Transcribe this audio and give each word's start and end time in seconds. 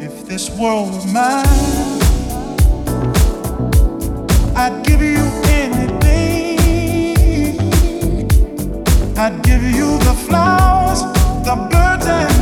if 0.00 0.26
this 0.26 0.48
world 0.50 0.92
were 0.92 1.06
mine, 1.12 1.44
I'd 4.54 4.84
give 4.86 5.02
you 5.02 5.24
anything. 5.62 6.60
I'd 9.18 9.42
give 9.42 9.64
you 9.64 9.98
the 9.98 10.14
flowers, 10.28 11.00
the 11.44 11.56
birds 11.68 11.85
understand. 12.08 12.35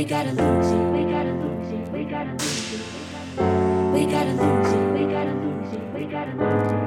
We 0.00 0.06
gotta 4.06 4.32
lose 4.32 4.72
it, 4.72 4.92
we 4.94 5.04
gotta 5.12 5.34
lose 5.34 5.72
it, 5.72 5.94
we 5.94 6.04
gotta 6.06 6.32
lose 6.32 6.72
it. 6.72 6.79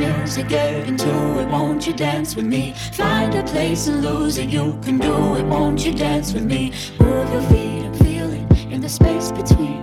the 0.00 0.18
music, 0.18 0.48
get 0.48 0.88
into 0.88 1.38
it. 1.40 1.48
Won't 1.48 1.86
you 1.86 1.92
dance 1.92 2.34
with 2.36 2.46
me? 2.46 2.74
Find 2.92 3.34
a 3.34 3.42
place 3.44 3.86
and 3.86 4.02
lose 4.02 4.38
it. 4.38 4.48
You 4.48 4.78
can 4.82 4.98
do 4.98 5.36
it. 5.36 5.44
Won't 5.44 5.84
you 5.84 5.92
dance 5.92 6.32
with 6.32 6.44
me? 6.44 6.72
Move 6.98 7.32
your 7.32 7.42
feet 7.42 7.84
and 7.86 7.96
feel 7.98 8.30
it 8.32 8.72
in 8.72 8.80
the 8.80 8.88
space 8.88 9.30
between. 9.30 9.82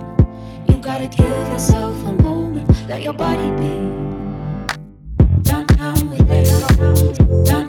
You 0.68 0.76
gotta 0.76 1.08
give 1.08 1.48
yourself 1.52 1.96
a 2.06 2.12
moment. 2.22 2.68
Let 2.88 3.02
your 3.02 3.14
body 3.14 3.50
be. 3.62 3.74
Down, 5.42 5.66
now. 5.78 5.94
we 6.02 6.18
lay 6.18 6.44
down. 7.44 7.61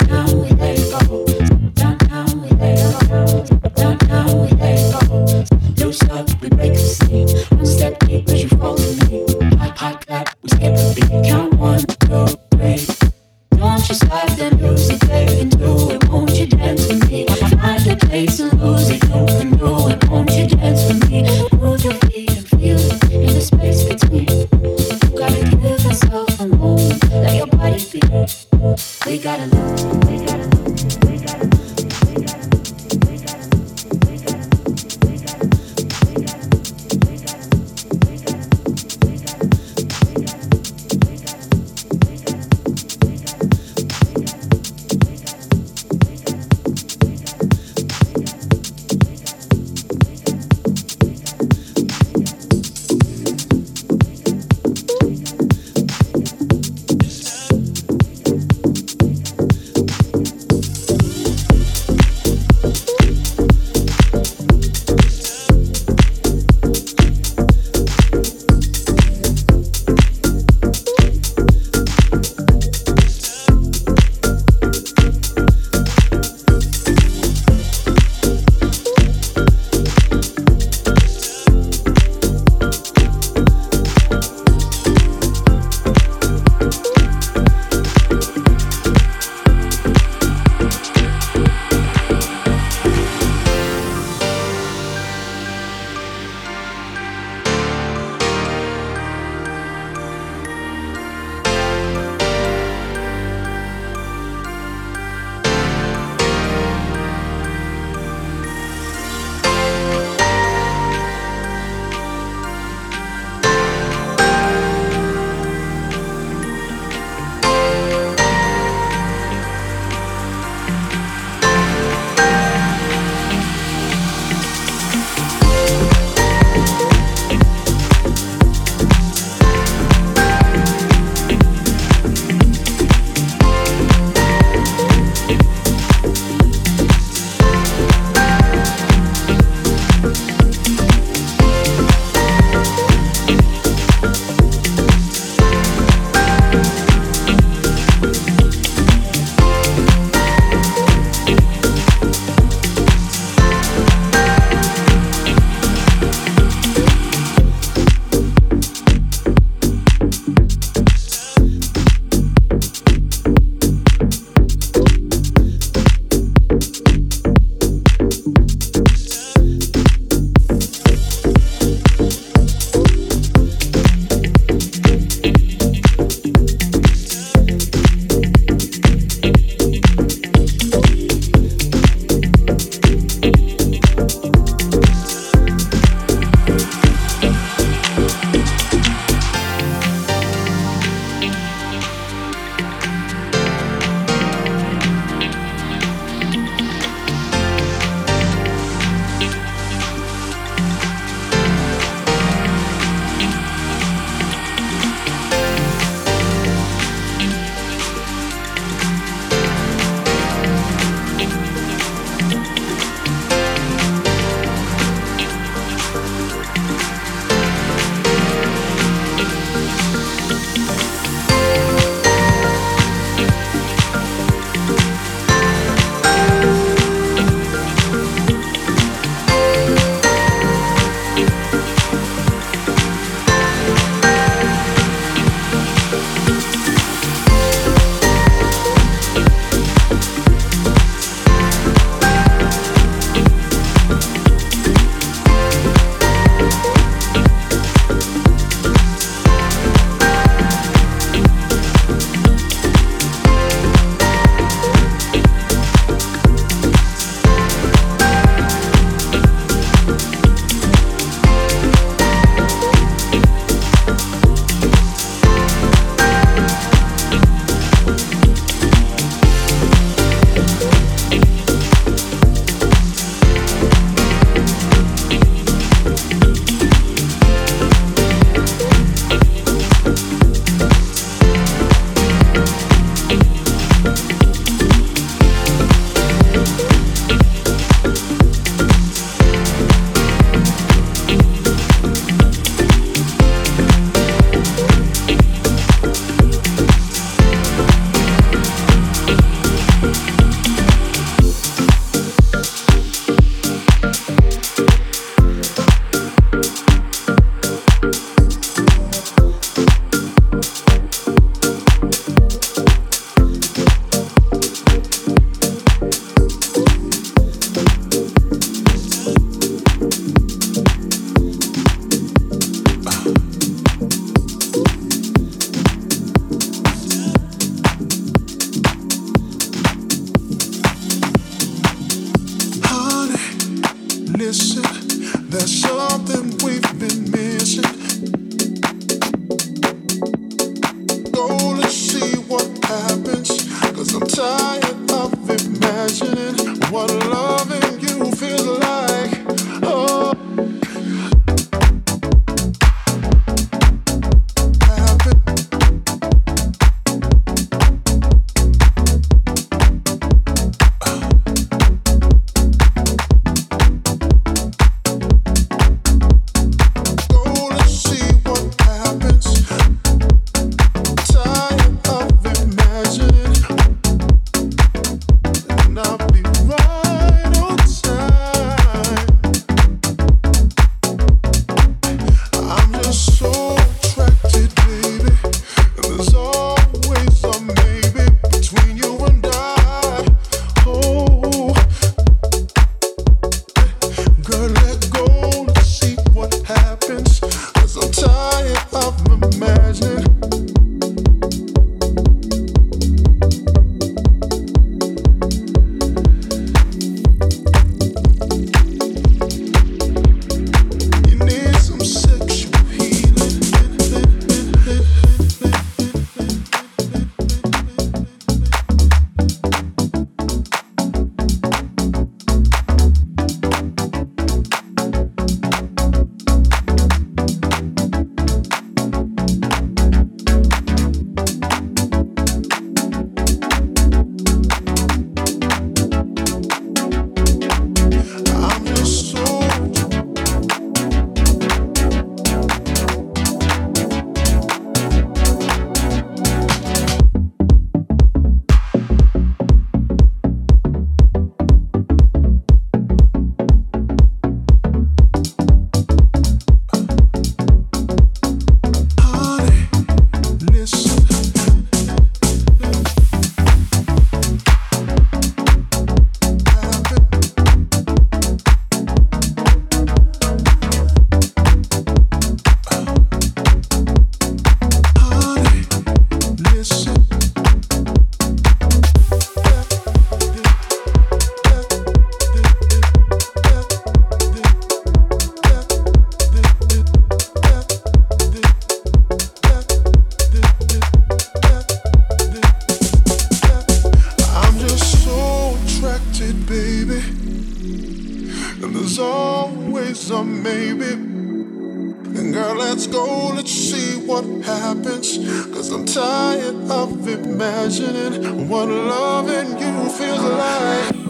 And 498.64 498.74
there's 498.74 498.98
always 498.98 500.10
a 500.10 500.24
maybe. 500.24 500.94
And 500.94 502.34
girl, 502.34 502.56
let's 502.56 502.88
go, 502.88 503.34
let's 503.36 503.52
see 503.52 504.00
what 504.06 504.24
happens. 504.46 505.18
Cause 505.54 505.70
I'm 505.70 505.86
tired 505.86 506.72
of 506.72 507.06
imagining 507.06 508.48
what 508.48 508.70
loving 508.70 509.60
you 509.60 509.90
feels 509.90 510.22
like. 510.22 511.03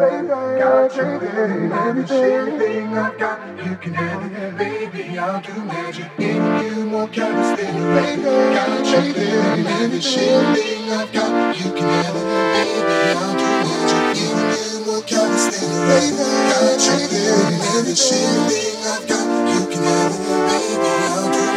Baby. 0.00 0.28
Got 0.28 0.96
you, 0.96 1.18
baby. 1.20 1.74
Anything 1.74 2.96
I 2.96 3.14
got, 3.18 3.64
you 3.64 3.76
can 3.76 3.94
have 3.94 4.24
it, 4.24 4.58
baby. 4.58 5.18
I'll 5.18 5.40
do 5.42 5.54
magic. 5.64 6.10
Giving 6.16 6.76
you 6.76 6.86
more 6.86 7.08
carrots 7.08 7.60
than 7.60 7.76
a 7.76 7.84
baby. 8.00 8.22
Got 8.22 8.86
you, 8.86 9.14
baby. 9.14 9.66
Anything 9.68 10.90
I 10.90 11.06
got, 11.12 11.56
you 11.58 11.72
can 11.72 11.88
have 11.88 12.16
it, 12.16 12.26
baby. 12.56 12.96
I'll 13.20 13.34
do 13.40 13.48
magic. 13.68 14.04
Giving 14.16 14.52
you 14.56 14.86
more 14.86 15.02
carrots 15.02 15.46
than 15.52 15.68
a 15.68 15.80
baby. 15.88 16.24
Got 16.50 16.80
you, 16.86 16.96
baby. 17.12 17.54
Anything 17.76 18.80
I 18.82 18.96
got, 19.10 19.26
you 19.52 19.60
can 19.72 19.82
have 19.84 20.14
it, 20.16 20.22
baby. 20.48 20.90
I'll 21.12 21.32
do 21.32 21.49